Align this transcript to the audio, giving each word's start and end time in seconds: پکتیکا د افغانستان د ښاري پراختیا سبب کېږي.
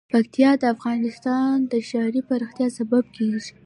پکتیکا 0.13 0.51
د 0.61 0.63
افغانستان 0.75 1.53
د 1.71 1.73
ښاري 1.87 2.21
پراختیا 2.29 2.67
سبب 2.77 3.03
کېږي. 3.15 3.51